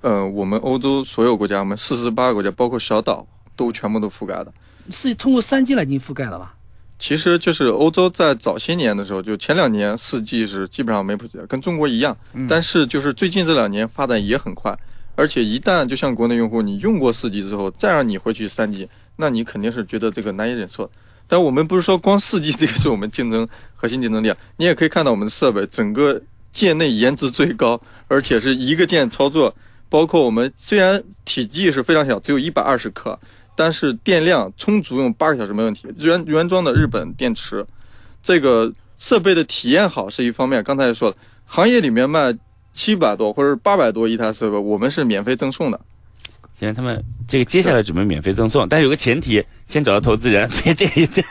[0.00, 4.52] 呃，我们欧洲所有国家，我们四十八个国家，包括小岛，都全部都覆盖的。
[4.90, 6.54] 是通过三 G 来进行覆盖了吧？
[6.98, 12.16] 其实就是欧洲在早些年的时候，就前两年四 G 是基本上没普及的，跟中国一样。
[12.48, 14.74] 但是就是最近这两年发展也很快，
[15.14, 20.90] 而且一旦就像国内用户，你用过四 G 之后，再让你回去三 G，那你肯定是觉得这个难以忍受。
[21.30, 26.20] 但我们不是说光四 G 这个是我们竞争核心竞争力啊，你也可以看到我们的设备整个
[26.50, 29.54] 界内颜值最高，而且是一个键操作，
[29.88, 33.16] 包括我们虽然体积是非常小，只有一百二十克，
[33.54, 35.86] 但是电量充足用八个小时没问题。
[35.98, 37.64] 原原装的日本电池，
[38.20, 40.64] 这个设备的体验好是一方面。
[40.64, 41.16] 刚才也说了，
[41.46, 42.36] 行业里面卖
[42.72, 45.80] 七百多或者八百多一台设备，我们是免费赠送的。
[46.60, 50.46] 现在他们这个接下来准备免费赠送，但是有个前提，先找到投资人。
[50.62, 51.22] 这这这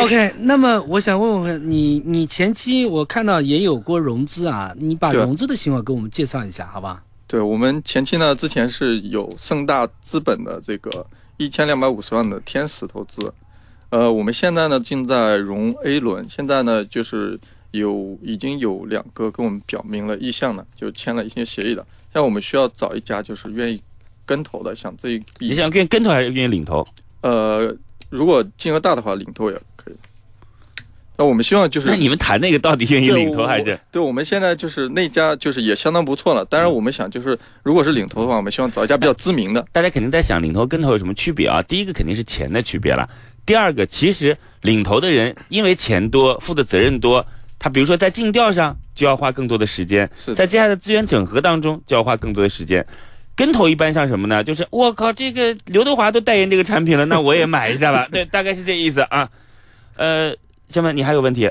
[0.00, 7.02] OK，那么我想问问你，你前期我看到也有过融资啊，你把融资的情况给我们介绍一下，好吧？
[7.26, 13.30] 对我们前期呢，之前是有盛大资本的这个一千两百五十万的天使投资，
[13.90, 17.38] 呃，我们现在呢正在融 A 轮，现在呢就是
[17.72, 23.82] 有已经有两个跟我们表明了意向的，就签了一些协议的，像我们需要找一家就是愿意
[24.24, 26.86] 跟投的，想这一笔你想愿意跟投还是愿意领投？
[27.22, 27.74] 呃，
[28.10, 29.94] 如果金额大的话，领投也可以。
[31.16, 33.78] 那我们希望就是那你们谈那个到底愿意领投还是我？
[33.92, 36.44] 对，我们现在就是那家就是也相当不错了。
[36.46, 39.64] 当然，我们想就是如果是领投的话，我们希望找一家比较知名的。
[39.72, 41.62] 大家肯定在想领投跟投有什么区别啊？
[41.62, 43.08] 第一个肯定是钱的区别了，
[43.44, 47.24] 第二个其实领投的人因为钱多，负的责任多，
[47.62, 52.84] 他比如说在尽调上就要花更多的时间，是在接下来的资源整合当中就要花更多的时间。
[53.36, 54.42] 跟投一般像什么呢？
[54.42, 58.04] 就是我靠，这个刘德华都代言这个产品了，那我也买一下吧。
[58.10, 59.30] 对，大概是这意思啊。
[59.94, 60.34] 呃，
[60.68, 61.46] 小满，你还有问题？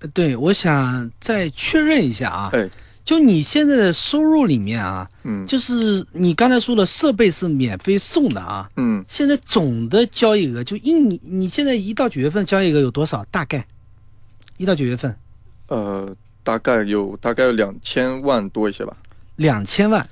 [0.00, 2.68] 呃对，我想再确认一下啊，哎，
[3.04, 13.24] 就你现在的收入里面啊，嗯就是你刚才说的设备是免费送的啊，嗯，现在总的交易额就一你你现在一到九月份交易额有多少？
[13.30, 13.66] 大概
[14.58, 15.16] 一到九月份
[15.68, 18.96] 呃，大概有大概有两千万多一些吧。
[19.36, 20.06] 两千万，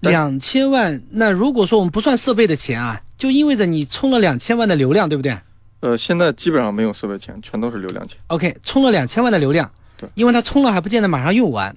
[0.00, 1.02] 两千万。
[1.10, 5.36] 那如果说我们不算设备的钱啊，就意味着你充了两千万的流量，对不对
[5.80, 8.18] 呃，现在基本上没有设备钱，全都是流量钱。
[8.28, 11.76] ？OK，充了两千万的流量，对因为它充了还不见得马上用完。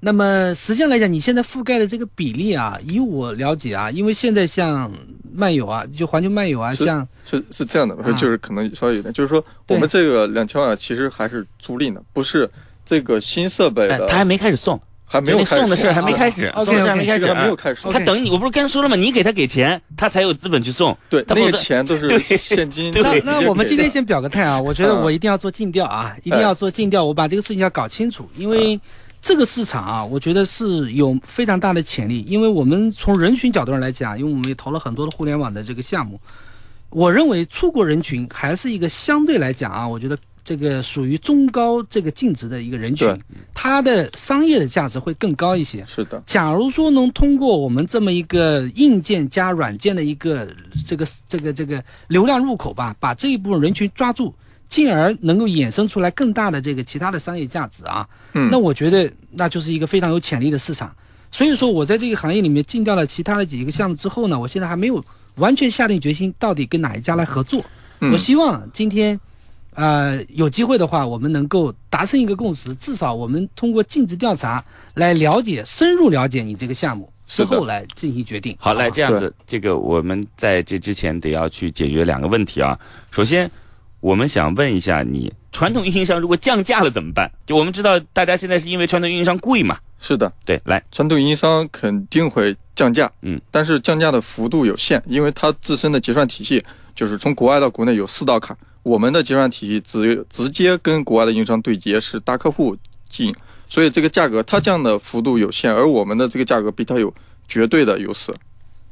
[0.00, 4.90] 那么实际上来讲，你现在覆盖的这个比例啊，以我了解啊，因为现在像
[5.34, 8.12] 漫游啊，就环球漫游啊，是像是是这样的，啊。
[8.12, 12.48] 就是可能稍微有点，就是说我们这个两千万其实还是租赁的，不是
[12.84, 16.64] 这个新设备的，，哎他还没开始送，还没有开始送的事还没开始，啊。
[16.64, 17.88] 送的事还没开始，没有啊开始。
[17.92, 18.94] 他等你，我不是刚才说了吗？
[18.94, 20.96] 你给他给钱，他才有资本去送。
[21.10, 22.20] 对，那个他否则钱都对。
[22.20, 22.90] 是现金。
[22.94, 25.02] 对那那我们今天先表个态啊，我觉得嗯。
[25.02, 28.80] 我一定要做尽调啊，一定要做尽调，我把这个事情要搞清楚，因为
[29.20, 36.20] 这个市场啊，我觉得是有非常大的潜力，因为我们从人群角度上来讲，因为我们也投了很多的互联网的这个项目，
[36.90, 43.20] 我认为出国人群还是一个相对来讲啊，我觉得这个属于中高这个净值的一个人群对，
[43.52, 45.84] 它的商业的价值会更高一些。
[45.84, 50.48] 是的，假如说能通过我们这么一个硬件加软件的一个
[50.86, 54.34] 这个这个这个流量入口吧，把这一部分人群抓住，
[54.68, 60.94] 进而能够衍生出来更大的这个其他的商业价值啊，嗯，那我觉得那就是一个非常有潜力的市场。
[61.30, 65.04] 所以说我在这个行业里面进掉了其他的几个项目之后呢，我现在还没有
[65.36, 67.64] 完全下定决心到底跟哪一家来合作。
[68.00, 69.18] 嗯我希望今天，
[69.74, 74.64] 呃，有机会的话，我们能够达成一个共识，至少我们通过尽职调查
[74.94, 78.56] 来了解、深入了解你这个项目之后来进行决定。
[78.60, 82.78] 好，来这样子，这个我们在这之前得要去解决两个问题啊。
[83.10, 83.50] 首先，
[84.00, 87.30] 我们想问一下你，传统运营商如果降价了怎么办？
[87.46, 89.78] 就我们知道，大家现在是因为传统运营商贵嘛？
[90.00, 96.62] 是的，对，来，传统运营商肯定会降价，嗯，但是降价的幅度有限，因为它自身的结算体系
[96.94, 102.76] 就是从国外到国内有四道坎，我们的结算体系直直接跟国外的运营商对接，是大客户
[103.08, 103.34] 进，
[103.68, 107.12] 所以这个价格它降的幅度有限，而我们的这个价格比它有
[107.48, 108.32] 绝对的优势，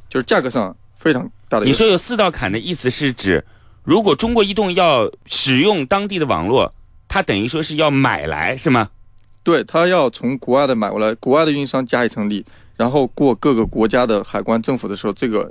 [0.09, 1.71] 就是价格上非常大的优势。
[1.71, 3.45] 你说有四道坎的意思是指，
[3.87, 6.75] 如果中国移动要使用当地的网络，
[7.07, 8.91] 它等于说是要买来是吗？
[9.45, 12.45] 对他要从国外的买过来，国外的运营商加一层利，
[12.77, 15.49] 然后过各个国家的海关政府的时候，这个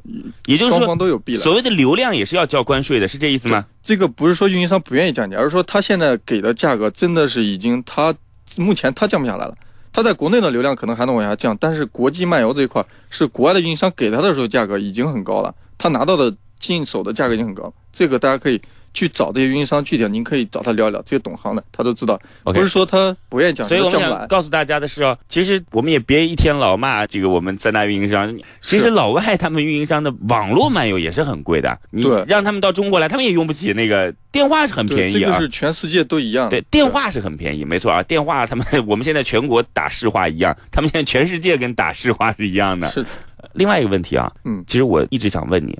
[0.47, 1.41] 也就是说，方都有弊了。
[1.41, 3.65] 所谓的流量也是要交关税的，是这意思吗？
[3.81, 8.13] 这个不是说运营商不愿意降价，而是说他现在给的价格真的是已经他
[8.57, 9.55] 目前他降不下来了。
[9.93, 17.73] 他在国内的流量可能还能往下降，但是国际漫游这一块是国外的运营商给他的时候价格已经很高了，他拿到的进手的价格已经很高了。
[17.91, 18.61] 这个大家可以
[18.93, 22.19] 去找这些运营商具体，您可以找他聊聊，这些懂行的他都知道。
[22.43, 23.99] 不是说他不愿意讲，所以我们。
[23.99, 35.19] 想告诉大家的是哦，其实我们也别一天老骂这个我们三大运营商，其实老外他们运营商的网络漫游也是很贵的，你让他们到中国来，他们也用不起那个电话是很，便宜啊。
[35.19, 36.49] 这个是全世界都一样。
[36.49, 38.03] 对，电话是很便宜，没错啊。
[38.03, 42.87] 电话他们我们现在全国打市话一样，他们现在全世界跟打市话是一样的。
[42.89, 43.09] 是的，
[43.53, 45.77] 另外一个问题啊，嗯其实我一直想问你，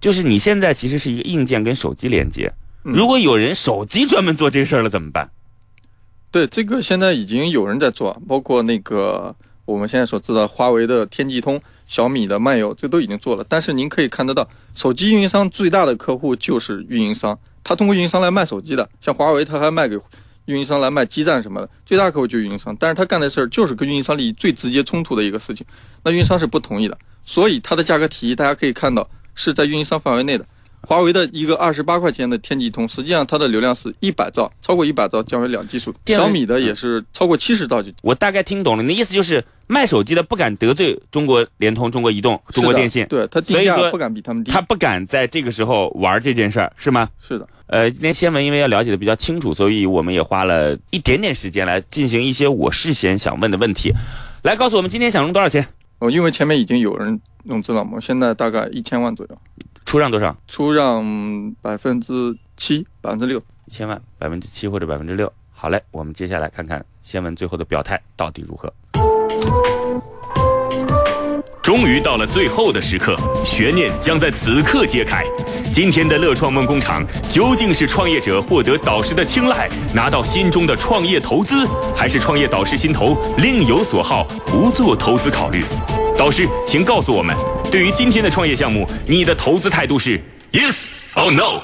[0.00, 2.52] 就是你现在其实是一个硬件跟手机连接，
[2.84, 5.30] 嗯如果有人手机专门做这事儿了怎么办？
[6.30, 9.34] 对，这个现在已经有人在做，包括那个
[9.64, 13.44] 我们现在所知道华为的天际通、小米的漫游，这都已经做了。
[13.48, 19.98] 但是您可以看得到，手机运营商最大的客户就是运营商，他通过运营商来卖手机的，像华为，他还卖给
[20.44, 22.76] 运营商来卖基站什么的，最大客户就是运营商。
[22.78, 25.66] 但是他干的事儿就是跟运营商利益最直接冲突的一个事情，
[26.04, 30.44] 那运营商是不同意的，所以它的价格体系大家可以看到是在运营商范围内的。
[30.82, 35.92] 华为的一个二十八块钱的天际通，实际上它的流量是一百兆，超过一百兆降为两 G 数。
[36.06, 37.90] 小米的也是超过七十兆就。
[38.02, 44.52] 我大概听懂了，你的意思就是卖手机的不敢得罪中国联通、中国移动、中国电信，对他定所以说价不敢比他们低。
[44.52, 47.08] 他不敢在这个时候玩这件事儿，是吗？
[47.20, 53.92] 是的，呃，今天新闻因为要了解的比较清楚，所以我们也花了一点点时间来进行一些我事先想问的问题。
[54.42, 55.66] 来告诉我们今天想融多少钱？
[55.98, 59.38] 哦，因为前面已经有人融资了嘛，现在大概一千万左右，
[59.84, 60.36] 出让多少？
[60.48, 63.40] 出让百分之七、百分之六。
[63.66, 65.32] 一千万，百分之七或者百分之六。
[65.52, 68.72] 好嘞，我们接下来看看先文最后的表态到底如何。
[71.62, 75.24] 终于到了最后的时刻，悬念将在此刻揭开。
[75.72, 81.66] 今天的乐创梦工厂究竟是创业者获得导师的青睐，拿到心中的创业投资，
[81.96, 85.64] 还是创业导师心头另有所好，不做投资考虑？
[86.16, 87.36] 导师，请告诉我们，
[87.70, 90.18] 对于今天的创业项目，你的投资态度是
[90.50, 91.60] yes or no？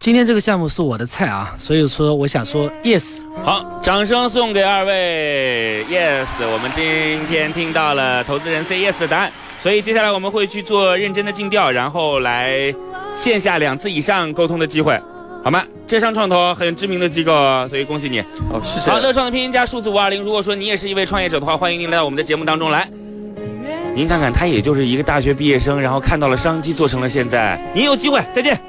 [0.00, 3.20] 今天这个项目是我的菜啊，所以说我想说 yes。
[3.44, 5.84] 好，掌声送给二位。
[5.88, 9.32] Yes，我们今天听到了投资人 say yes 的答案，
[9.62, 12.74] 所以接下来我们会去做认真的尽调，然后来
[13.14, 15.00] 线下两次以上沟通的机会，
[15.44, 15.64] 好吗？
[15.86, 18.20] 浙商创投很知名的机构哦，所以恭喜你。
[18.50, 18.90] 好，谢谢。
[18.90, 20.24] 好，乐创的拼音加数字五二零。
[20.24, 22.88] 如果说你也是一位创业者的话，欢迎您来到我们的节目当中来。
[23.94, 27.60] 您看看，他也就是一个大学毕业生，然后看到了商机，做成了现在。
[27.74, 28.68] 您有机会，再见。